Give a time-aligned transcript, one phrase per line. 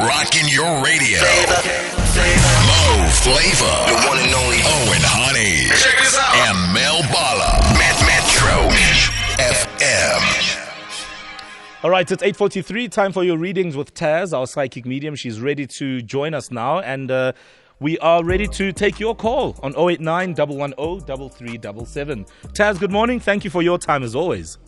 [0.00, 1.20] rocking your radio.
[1.20, 3.92] Mo Flava.
[3.92, 4.56] The one and only.
[4.64, 5.68] Owen Honey.
[5.68, 6.32] Check this out.
[6.48, 7.60] And Mel Bala.
[7.76, 8.72] Met Metro
[9.36, 10.58] FM.
[11.84, 15.16] All right, it's 8.43, time for your readings with Taz, our psychic medium.
[15.16, 17.32] She's ready to join us now, and uh,
[17.80, 22.24] we are ready to take your call on 089 110 3377.
[22.54, 23.18] Taz, good morning.
[23.18, 24.58] Thank you for your time as always.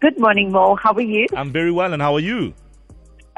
[0.00, 0.76] Good morning, Mo.
[0.76, 1.26] How are you?
[1.36, 2.54] I'm very well, and how are you?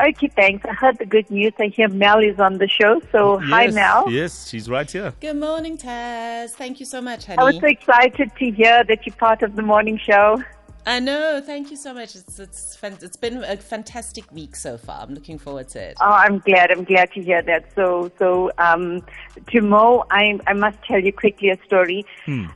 [0.00, 0.64] Okay, thanks.
[0.64, 1.52] I heard the good news.
[1.58, 3.00] I hear Mel is on the show.
[3.12, 4.10] So, hi, Mel.
[4.10, 5.14] Yes, she's right here.
[5.20, 6.50] Good morning, Taz.
[6.50, 7.38] Thank you so much, honey.
[7.38, 10.42] I was so excited to hear that you're part of the morning show.
[10.86, 11.40] I know.
[11.40, 12.14] Thank you so much.
[12.14, 15.00] It's it's fan- it's been a fantastic week so far.
[15.00, 15.96] I'm looking forward to it.
[16.00, 16.70] Oh, I'm glad.
[16.70, 17.72] I'm glad to hear that.
[17.74, 19.02] So, so um,
[19.48, 22.04] to Mo, I, I must tell you quickly a story.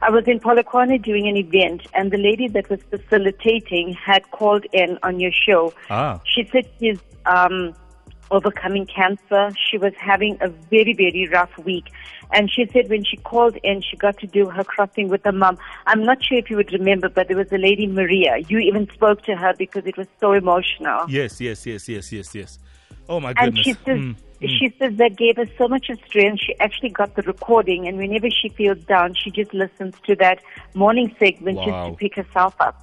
[0.02, 4.66] I was in Polokwane doing an event, and the lady that was facilitating had called
[4.72, 5.72] in on your show.
[5.88, 6.20] Ah.
[6.24, 7.74] She said she's um,
[8.30, 9.52] overcoming cancer.
[9.70, 11.90] She was having a very, very rough week.
[12.30, 15.32] And she said when she called in, she got to do her crossing with her
[15.32, 15.58] mum.
[15.86, 18.38] I'm not sure if you would remember, but there was a lady, Maria.
[18.48, 21.08] You even spoke to her because it was so emotional.
[21.08, 22.58] Yes, yes, yes, yes, yes, yes.
[23.08, 23.56] Oh, my goodness.
[23.56, 24.16] And she says, Mm.
[24.58, 26.42] she says that gave her so much of strength.
[26.42, 30.40] She actually got the recording, and whenever she feels down, she just listens to that
[30.74, 31.64] morning segment Wow.
[31.64, 32.76] just to pick herself up.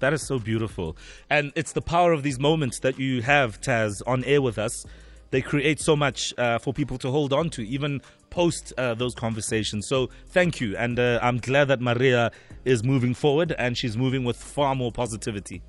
[0.00, 0.96] That is so beautiful.
[1.28, 4.86] And it's the power of these moments that you have, Taz, on air with us.
[5.30, 8.00] They create so much uh, for people to hold on to, even
[8.30, 9.86] post uh, those conversations.
[9.86, 10.76] So thank you.
[10.76, 12.32] And uh, I'm glad that Maria
[12.64, 15.62] is moving forward and she's moving with far more positivity.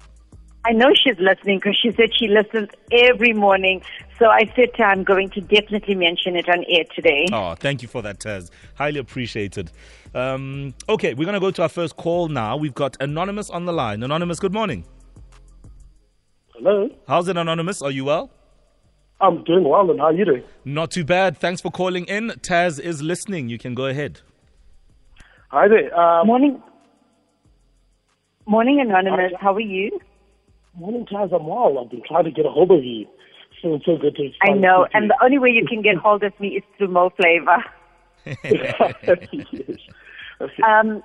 [0.64, 3.82] I know she's listening because she said she listens every morning.
[4.20, 7.26] So I said to her, I'm going to definitely mention it on air today.
[7.34, 8.52] Oh, thank you for that, Taz.
[8.76, 9.72] Highly appreciated.
[10.14, 12.58] Um, okay, we're going to go to our first call now.
[12.58, 14.04] We've got Anonymous on the line.
[14.04, 14.86] Anonymous, good morning.
[16.54, 16.90] Hello.
[17.08, 17.82] How's it, Anonymous?
[17.82, 18.30] Are you well?
[19.20, 20.44] I'm doing well, and how are you doing?
[20.64, 21.38] Not too bad.
[21.38, 22.30] Thanks for calling in.
[22.42, 23.50] Taz is listening.
[23.50, 24.22] You can go ahead.
[25.50, 25.96] Hi there.
[26.00, 26.62] Um, Morning.
[28.46, 29.34] Morning, Anonymous.
[29.40, 30.00] How are you?
[30.76, 31.34] Morning, Taz.
[31.34, 31.78] I'm.
[31.78, 33.06] I've been trying to get a hold of you.
[33.62, 34.32] So so good to.
[34.42, 34.88] I know.
[34.94, 37.64] And the only way you can get hold of me is through Mo Flava.
[38.44, 39.80] yes.
[40.66, 41.04] Um,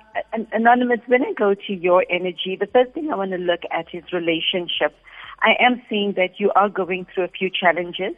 [0.51, 3.93] Anonymous, when I go to your energy, the first thing I want to look at
[3.93, 4.95] is relationship.
[5.41, 8.15] I am seeing that you are going through a few challenges.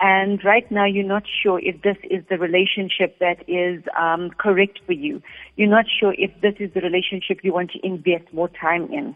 [0.00, 4.80] And right now, you're not sure if this is the relationship that is um, correct
[4.86, 5.22] for you.
[5.56, 9.14] You're not sure if this is the relationship you want to invest more time in.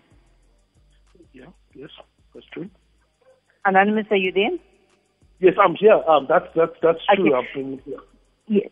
[1.33, 1.47] Yeah.
[1.79, 1.91] Yes.
[2.35, 2.69] That's true.
[3.65, 4.51] Anonymous, are you there?
[5.39, 5.95] Yes, I'm here.
[6.09, 7.35] Um, that's that's that's true.
[7.35, 7.47] Okay.
[7.55, 7.99] Been here.
[8.49, 8.71] Yes.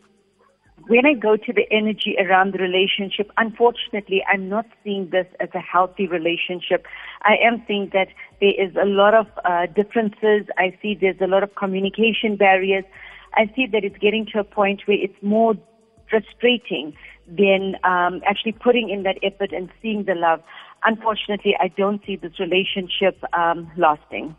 [0.87, 5.49] When I go to the energy around the relationship, unfortunately, I'm not seeing this as
[5.53, 6.85] a healthy relationship.
[7.23, 8.09] I am seeing that
[8.39, 10.47] there is a lot of uh, differences.
[10.57, 12.85] I see there's a lot of communication barriers.
[13.35, 15.55] I see that it's getting to a point where it's more
[16.09, 16.93] frustrating
[17.27, 20.41] than um, actually putting in that effort and seeing the love.
[20.85, 24.35] Unfortunately, I don't see this relationship um, lasting.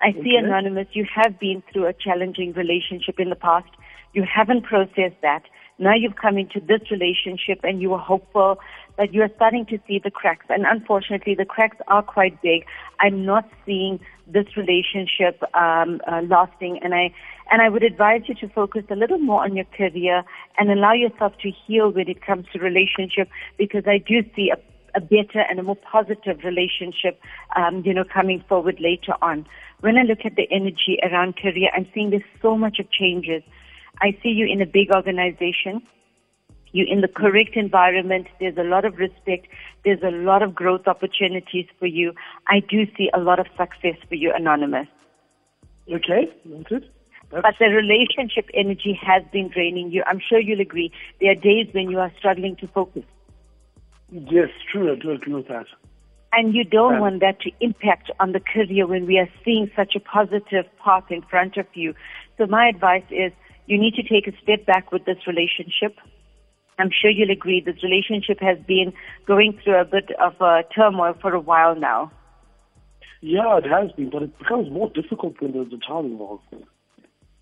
[0.00, 3.68] I see, Anonymous, you have been through a challenging relationship in the past.
[4.12, 5.42] You haven't processed that.
[5.78, 8.58] Now you've come into this relationship and you are hopeful
[8.96, 10.46] that you are starting to see the cracks.
[10.48, 12.64] And unfortunately, the cracks are quite big.
[13.00, 16.78] I'm not seeing this relationship um, uh, lasting.
[16.82, 17.12] And I,
[17.50, 20.22] and I would advise you to focus a little more on your career
[20.58, 23.28] and allow yourself to heal when it comes to relationship
[23.58, 24.56] because I do see a
[24.94, 27.20] a better and a more positive relationship,
[27.56, 29.46] um, you know, coming forward later on.
[29.80, 33.42] When I look at the energy around career, I'm seeing there's so much of changes.
[34.00, 35.82] I see you in a big organization.
[36.72, 38.26] You're in the correct environment.
[38.40, 39.46] There's a lot of respect.
[39.84, 42.12] There's a lot of growth opportunities for you.
[42.48, 44.88] I do see a lot of success for you, Anonymous.
[45.88, 46.32] Okay.
[46.44, 46.90] Noted.
[47.30, 50.02] But the relationship energy has been draining you.
[50.06, 50.92] I'm sure you'll agree.
[51.20, 53.04] There are days when you are struggling to focus.
[54.14, 54.92] Yes, true.
[54.92, 55.66] I do agree with that.
[56.32, 59.70] And you don't Um, want that to impact on the career when we are seeing
[59.76, 61.94] such a positive path in front of you.
[62.38, 63.32] So my advice is
[63.66, 65.96] you need to take a step back with this relationship.
[66.78, 68.92] I'm sure you'll agree this relationship has been
[69.26, 72.10] going through a bit of a turmoil for a while now.
[73.20, 76.42] Yeah, it has been, but it becomes more difficult when there's a child involved.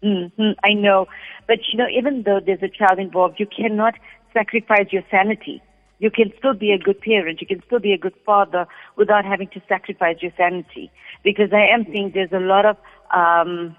[0.02, 1.06] hmm I know.
[1.46, 3.94] But you know, even though there's a child involved, you cannot
[4.32, 5.62] sacrifice your sanity.
[6.02, 7.40] You can still be a good parent.
[7.40, 8.66] You can still be a good father
[8.96, 10.90] without having to sacrifice your sanity.
[11.22, 12.76] Because I am seeing there's a lot of,
[13.14, 13.76] um,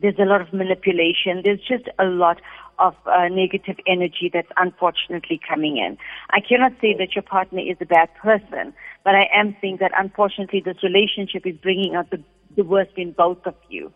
[0.00, 1.42] there's a lot of manipulation.
[1.44, 2.40] There's just a lot
[2.80, 5.98] of uh, negative energy that's unfortunately coming in.
[6.30, 8.74] I cannot say that your partner is a bad person,
[9.04, 12.20] but I am seeing that unfortunately this relationship is bringing out the,
[12.56, 13.92] the worst in both of you.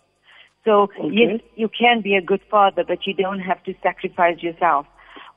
[0.64, 1.10] So Okay.
[1.10, 4.86] yes, you can be a good father, but you don't have to sacrifice yourself.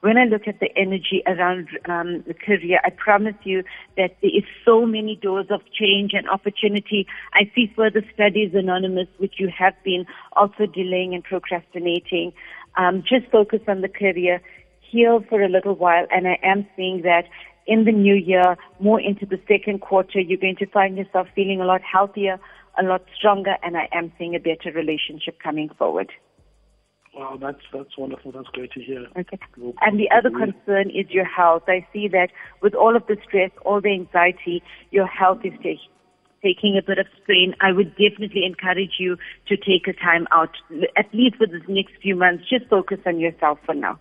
[0.02, 3.64] When I look at the energy around um, the career, I promise you
[3.98, 7.06] that there is so many doors of change and opportunity.
[7.34, 12.32] I see further studies, Anonymous, which you have been also delaying and procrastinating.
[12.78, 14.42] Um, just focus on the career,
[14.80, 17.26] heal for a little while, and I am seeing that
[17.68, 21.60] in the new year, more into the second quarter, you're going to find yourself feeling
[21.60, 22.40] a lot healthier,
[22.80, 26.10] a lot stronger, and I am seeing a better relationship coming forward.
[27.16, 28.32] Wow, that's that's wonderful.
[28.32, 29.08] That's great to hear.
[29.18, 29.40] Okay.
[29.82, 31.64] And the other concern is your health.
[31.68, 32.30] I see that
[32.62, 34.62] with all of the stress, all the anxiety,
[34.92, 35.80] your health is take,
[36.44, 37.56] taking a bit of strain.
[37.62, 39.18] I would definitely encourage you
[39.48, 40.52] to take a time out,
[40.96, 42.44] at least for the next few months.
[42.50, 44.00] Just focus on yourself for now.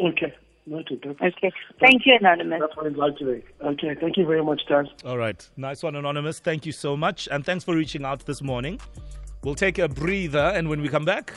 [0.00, 0.32] Okay.
[0.68, 1.04] Noted.
[1.04, 1.52] That's, Okay.
[1.80, 2.60] Thank you, Anonymous.
[2.60, 3.44] That's what I'd like today.
[3.62, 3.94] Okay.
[4.00, 4.86] Thank you very much, Taz.
[5.04, 5.48] All right.
[5.56, 6.38] Nice one, Anonymous.
[6.40, 7.28] Thank you so much.
[7.30, 8.80] And thanks for reaching out this morning.
[9.44, 11.32] We'll take a breather, and when we come back,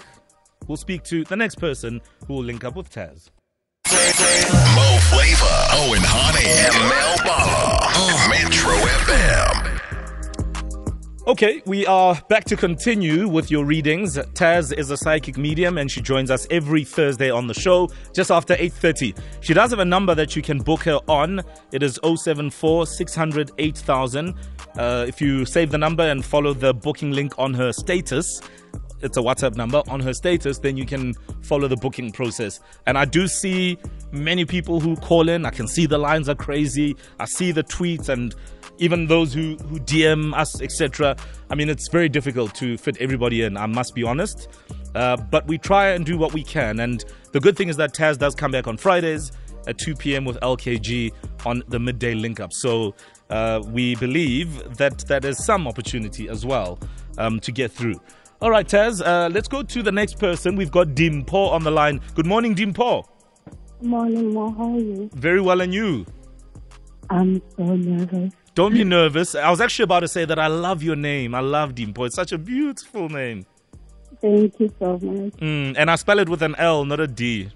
[0.70, 3.32] we'll speak to the next person who will link up with Taz.
[3.90, 8.30] Mo Flava, Owen Honey, and Mel Bala.
[8.30, 9.80] Metro FM.
[11.28, 14.18] Okay, we are back to continue with your readings.
[14.34, 18.32] Taz is a psychic medium and she joins us every Thursday on the show just
[18.32, 19.16] after 8:30.
[19.42, 21.42] She does have a number that you can book her on.
[21.72, 24.34] It is 074 600 8000.
[24.78, 28.42] Uh, if you save the number and follow the booking link on her status,
[29.02, 32.60] it's a WhatsApp number on her status, then you can follow the booking process.
[32.86, 33.78] And I do see
[34.12, 35.46] many people who call in.
[35.46, 36.96] I can see the lines are crazy.
[37.20, 38.36] I see the tweets and
[38.78, 41.16] even those who, who DM us, etc.
[41.50, 44.48] I mean, it's very difficult to fit everybody in, I must be honest.
[44.96, 46.80] Uh, but we try and do what we can.
[46.80, 49.32] And the good thing is that Taz does come back on Fridays
[49.68, 50.26] at 2 p.m.
[50.26, 51.12] with LKG
[51.46, 52.54] on the midday link up.
[52.54, 52.96] So
[53.30, 56.80] uh, we believe that that is some opportunity as well
[57.18, 58.00] um, to get through.
[58.42, 60.56] All right, Taz, uh, let's go to the next person.
[60.56, 62.00] We've got Dimpo on the line.
[62.16, 63.06] Good morning, Dimpo.
[63.82, 64.52] Morning, Mo.
[64.52, 65.10] How are you?
[65.14, 66.06] Very well, and you?
[67.10, 68.32] I'm so nervous.
[68.56, 69.36] Don't be nervous.
[69.36, 71.36] I was actually about to say that I love your name.
[71.36, 72.06] I love Dimpo.
[72.06, 73.46] It's such a beautiful name.
[74.22, 75.34] Thank you so much.
[75.34, 77.50] Mm, and I spell it with an L, not a D.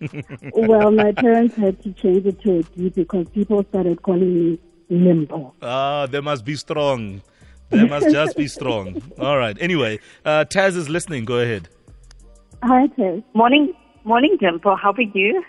[0.54, 4.58] well, my parents had to change it to a D because people started calling me
[4.90, 5.54] Limbo.
[5.62, 7.22] Ah, they must be strong.
[7.70, 9.02] They must just be strong.
[9.18, 9.56] All right.
[9.60, 11.24] Anyway, uh, Taz is listening.
[11.24, 11.68] Go ahead.
[12.62, 13.22] Hi, Taz.
[13.34, 13.74] Morning,
[14.04, 14.76] morning, Dimple.
[14.76, 15.44] How are you?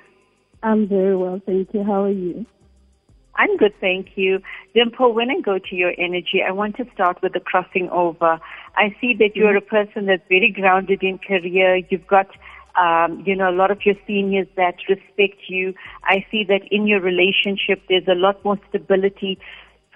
[0.64, 1.84] I'm very well, thank you.
[1.84, 2.46] How are you?
[3.36, 4.42] I'm good, thank you.
[4.74, 8.40] Dimple, when I go to your energy, I want to start with the crossing over.
[8.76, 11.76] I see that you're a person that's very grounded in career.
[11.90, 12.28] You've got,
[12.76, 15.76] um, you know, a lot of your seniors that respect you.
[16.04, 19.38] I see that in your relationship, there's a lot more stability.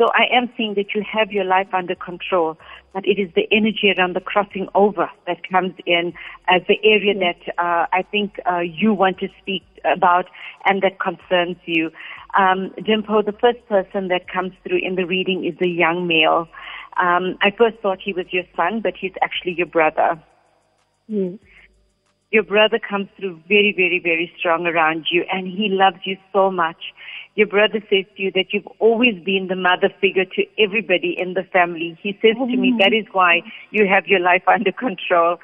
[0.01, 2.57] So I am seeing that you have your life under control,
[2.91, 6.13] but it is the energy around the crossing over that comes in
[6.47, 10.25] as the area that uh, I think uh, you want to speak about
[10.65, 11.91] and that concerns you.
[12.35, 16.47] Um, Dimpo, the first person that comes through in the reading is a young male.
[16.97, 20.19] Um, I first thought he was your son, but he's actually your brother.
[21.07, 21.33] Yes.
[22.31, 26.49] Your brother comes through very, very, very strong around you, and he loves you so
[26.49, 26.77] much.
[27.35, 31.33] Your brother says to you that you've always been the mother figure to everybody in
[31.33, 31.97] the family.
[32.01, 33.41] He says to me that is why
[33.71, 35.37] you have your life under control.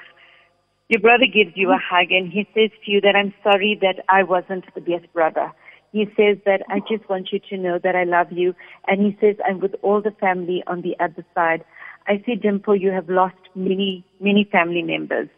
[0.90, 4.04] Your brother gives you a hug and he says to you that I'm sorry that
[4.10, 5.52] I wasn't the best brother.
[5.92, 8.54] He says that I just want you to know that I love you.
[8.88, 11.64] And he says I'm with all the family on the other side.
[12.08, 15.30] I see, Dimple, you have lost many, many family members.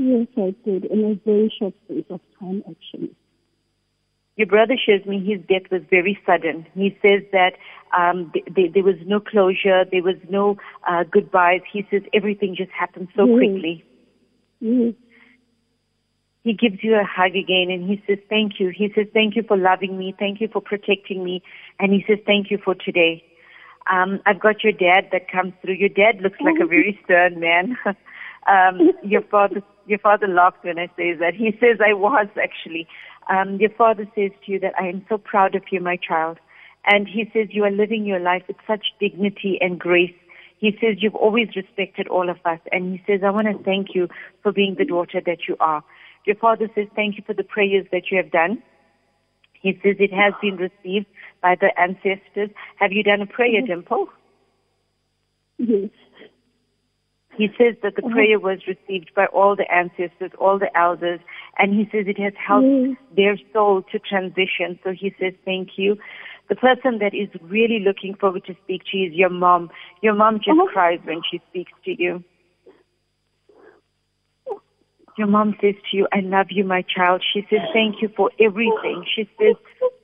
[0.00, 3.10] Yes, I did, in a very short space of time, actually.
[4.36, 6.64] Your brother shows me his death was very sudden.
[6.74, 7.54] He says that
[7.98, 10.56] um, th- th- there was no closure, there was no
[10.88, 11.62] uh, goodbyes.
[11.72, 13.38] He says everything just happened so Yes.
[13.38, 13.84] quickly.
[14.60, 14.94] Yes.
[16.44, 18.68] He gives you a hug again and he says, Thank you.
[18.68, 20.14] He says, Thank you for loving me.
[20.16, 21.42] Thank you for protecting me.
[21.80, 23.24] And he says, Thank you for today.
[23.90, 25.74] Um, I've got your dad that comes through.
[25.74, 27.76] Your dad looks like a very stern man.
[28.46, 31.34] um, your father, your father laughs when I say that.
[31.34, 32.86] He says I was actually.
[33.28, 36.38] Um, your father says to you that I am so proud of you, my child.
[36.84, 40.14] And he says you are living your life with such dignity and grace.
[40.58, 42.60] He says you've always respected all of us.
[42.72, 44.08] And he says, I want to thank you
[44.42, 45.84] for being the daughter that you are.
[46.24, 48.62] Your father says, thank you for the prayers that you have done.
[49.52, 51.06] He says it has been received
[51.42, 52.50] by the ancestors.
[52.76, 54.08] Have you done a prayer, Dimple?
[55.58, 55.90] Yes.
[57.38, 58.14] He says that the mm-hmm.
[58.14, 61.20] prayer was received by all the ancestors, all the elders,
[61.56, 62.96] and he says it has helped Yes.
[63.16, 64.76] their soul to transition.
[64.82, 65.96] So he says, thank you.
[66.48, 69.70] The person that is really looking forward to speak to you is your mom.
[70.02, 70.66] Your mom just Oh.
[70.66, 72.24] cries when she speaks to you.
[75.16, 77.24] Your mom says to you, I love you, my child.
[77.32, 79.04] She says, thank you for everything.
[79.14, 79.54] She says,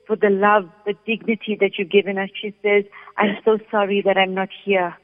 [0.07, 2.29] for the love, the dignity that you've given us.
[2.41, 2.85] She says,
[3.17, 4.95] I'm so sorry that I'm not here.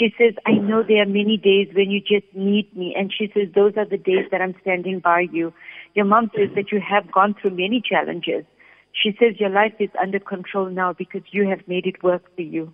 [0.00, 2.94] She says, I know there are many days when you just need me.
[2.96, 5.52] And she says, those are the days that I'm standing by you.
[5.94, 8.46] Your mom says that you have gone through many challenges.
[8.92, 12.40] She says your life is under control now because you have made it work for
[12.40, 12.72] you.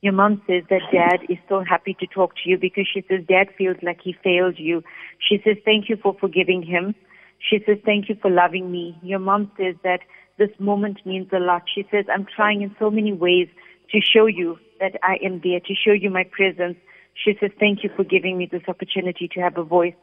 [0.00, 3.20] Your mom says that dad is so happy to talk to you because she says
[3.28, 4.82] dad feels like he failed you.
[5.20, 6.96] She says thank you for forgiving him.
[7.38, 8.98] She says thank you for loving me.
[9.02, 10.00] Your mom says that
[10.36, 11.62] this moment means a lot.
[11.72, 13.48] She says I'm trying in so many ways
[13.90, 16.76] to show you that I am there, to show you my presence.
[17.14, 19.94] She says thank you for giving me this opportunity to have a voice.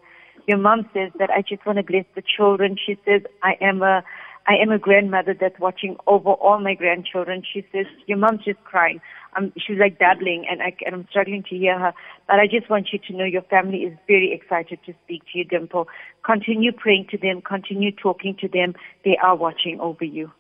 [0.47, 2.77] Your mom says that I just want to bless the children.
[2.83, 4.03] She says I am a
[4.45, 7.43] I am a grandmother that's watching over all my grandchildren.
[7.53, 8.99] She says, your mom's just crying.
[9.37, 11.93] Um, she's like babbling and, I, and I'm struggling to hear her.
[12.27, 15.39] But I just want you to know your family is very excited to speak to
[15.39, 15.87] you, Dimple.
[16.25, 17.41] Continue praying to them.
[17.41, 18.73] Continue talking to them.
[19.05, 20.31] They are watching over you.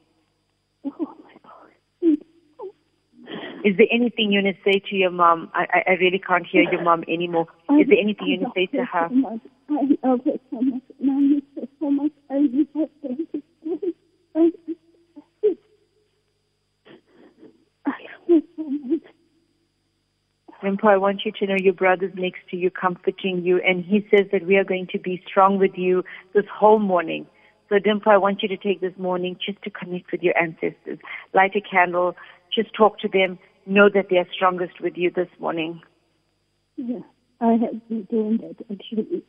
[0.85, 1.22] Oh God.
[3.63, 5.49] Is there anything you want to say to your mom?
[5.53, 7.47] I, I really can't hear your mom anymore.
[7.79, 9.09] Is there anything you want to say to her?
[9.69, 10.81] I love her so much.
[10.99, 12.11] And I miss her so much.
[12.29, 12.87] I miss her.
[14.33, 14.77] Thank you.
[17.85, 18.99] I love her so much.
[20.61, 24.07] Dimple, I want you to know your brother's next to you, comforting you, and he
[24.09, 26.03] says that we are going to be strong with you
[26.33, 27.27] this whole morning.
[27.67, 30.99] So, Dimple, I want you to take this morning just to connect with your ancestors.
[31.33, 32.15] Light a candle,
[32.55, 35.81] just talk to them, know that they are strongest with you this morning.
[36.77, 36.99] Yeah,
[37.41, 39.23] I have been doing that actually.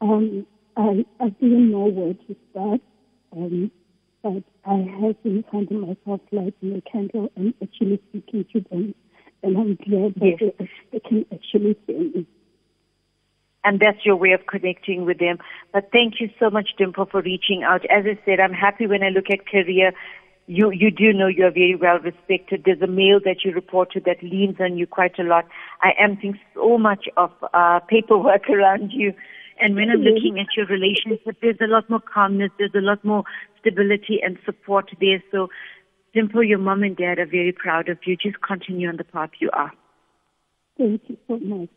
[0.00, 2.80] Um, I, I didn't know where to start,
[3.36, 3.72] um,
[4.22, 8.94] but I have been finding myself lighting a candle and actually speaking to them.
[9.42, 10.52] And I'm glad that Yes.
[10.58, 12.26] they, they can actually hear me.
[13.64, 15.38] and that's your way of connecting with them.
[15.72, 17.84] But thank you so much, Dimple, for reaching out.
[17.90, 19.92] As I said, I'm happy when I look at career.
[20.46, 22.62] You you do know you're very well respected.
[22.64, 25.44] There's a male that you report to that leans on you quite a lot.
[25.82, 29.12] I am seeing so much of uh, paperwork around you.
[29.58, 33.02] And when I'm looking at your relationship, there's a lot more calmness, there's a lot
[33.04, 33.24] more
[33.58, 35.22] stability and support there.
[35.32, 35.48] So,
[36.12, 38.16] Dimple, your mom and dad are very proud of you.
[38.16, 39.72] Just continue on the path you are.
[40.76, 41.70] Thank you so much.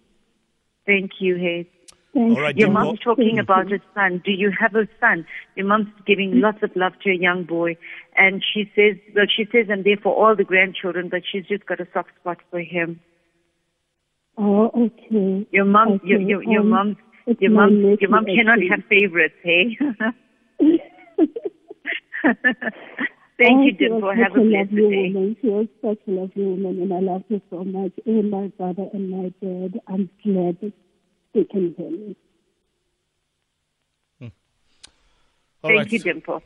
[0.85, 1.67] Thank you, Hayes.
[2.13, 2.55] Thank All right.
[2.57, 2.85] Your Dimple.
[2.85, 3.77] mom's talking about you.
[3.77, 4.21] a son.
[4.25, 5.25] Do you have a son?
[5.55, 7.77] Your mom's giving lots of love to a young boy.
[8.15, 11.65] And she says, well, she says I'm there for all the grandchildren, but she's just
[11.65, 12.99] got a soft spot for him.
[14.37, 15.45] Oh, okay.
[15.51, 16.97] Your mom, Okay, your, your, your um, mom,
[17.39, 19.77] your mom, your mom cannot have favorites, hey?
[23.37, 24.09] Thank Oh, you, she was Dimple.
[24.09, 25.13] such Have a blessed day.
[25.13, 25.37] woman.
[25.41, 27.91] She was such a lovely woman, and I love her so much.
[28.05, 30.73] And my brother and my dad, I'm glad
[31.39, 32.15] that they can hear me.
[35.61, 36.41] All Thank right, you, Dimple.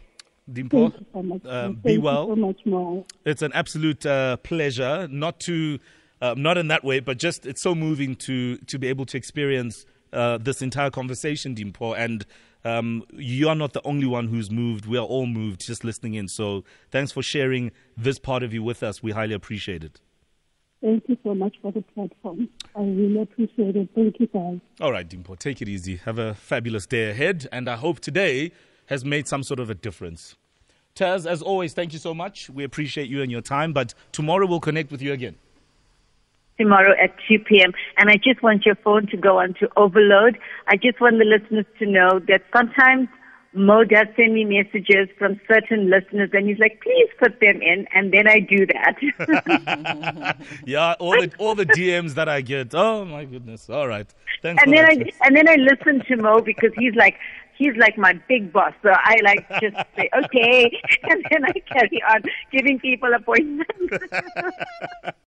[0.52, 0.90] Dimple.
[0.90, 1.46] Thank you so much.
[1.46, 2.28] uh, Thank be you well.
[2.28, 3.06] so much more.
[3.26, 5.78] It's an absolute uh, pleasure, not to,
[6.20, 9.18] uh, not in that way, but just it's so moving to to be able to
[9.18, 11.96] experience uh, this entire conversation, Dimpo.
[11.96, 12.26] And
[12.66, 14.88] um, you are not the only one who's moved.
[14.88, 16.28] We are all moved just listening in.
[16.28, 19.04] So thanks for sharing this part of you with us.
[19.04, 20.02] We highly appreciate it.
[20.84, 22.50] Thank you so much for the platform.
[22.76, 23.88] I really appreciate it.
[23.96, 24.60] Thank you, guys.
[24.82, 25.96] All right, Dimpo, take it easy.
[25.96, 28.52] Have a fabulous day ahead, and I hope today
[28.88, 30.36] has made some sort of a difference.
[30.94, 32.50] Taz, as always, thank you so much.
[32.50, 35.36] We appreciate you and your time, but tomorrow we'll connect with you again.
[36.58, 37.72] tomorrow at 2 p.m.
[37.98, 40.38] And I just want your phone to go on to overload.
[40.68, 43.08] I just want the listeners to know that sometimes
[43.54, 47.88] Mo does send me messages from certain listeners and he's like, please put them in.
[47.94, 50.36] And then I do that.
[50.66, 52.74] Yeah, all the all the DMs that I get.
[52.74, 53.70] Oh my goodness.
[53.70, 54.08] All right.
[54.42, 54.86] Thanks and then.
[54.86, 55.14] I, Taz.
[55.22, 57.18] and then I listen to Mo because he's like,
[57.58, 58.74] he's like my big boss.
[58.82, 60.82] So I like just say, okay.
[61.04, 63.72] And then I carry on giving people appointments.